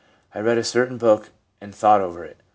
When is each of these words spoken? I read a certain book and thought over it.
I 0.33 0.39
read 0.39 0.57
a 0.57 0.63
certain 0.63 0.97
book 0.97 1.29
and 1.61 1.75
thought 1.75 2.01
over 2.01 2.23
it. 2.23 2.37